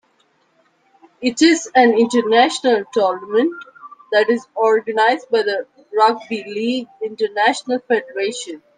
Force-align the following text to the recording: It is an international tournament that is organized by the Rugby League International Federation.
It 1.21 1.43
is 1.43 1.69
an 1.75 1.93
international 1.93 2.85
tournament 2.91 3.53
that 4.11 4.31
is 4.31 4.47
organized 4.55 5.29
by 5.29 5.43
the 5.43 5.67
Rugby 5.93 6.43
League 6.43 6.87
International 7.03 7.77
Federation. 7.77 8.63